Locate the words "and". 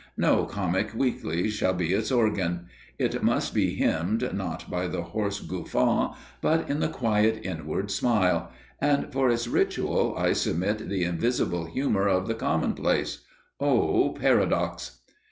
8.79-9.13